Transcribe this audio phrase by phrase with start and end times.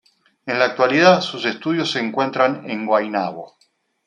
[0.47, 3.59] En la actualidad sus estudios se encuentran en Guaynabo.